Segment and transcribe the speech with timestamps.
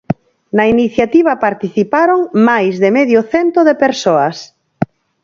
[0.57, 2.19] Na iniciativa participaron
[2.49, 4.37] máis de medio cento de persoas.